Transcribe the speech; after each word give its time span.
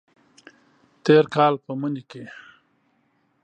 تیر 1.03 1.25
کال 1.35 1.53
په 1.63 1.71
مني 1.79 2.03
کې 2.09 2.23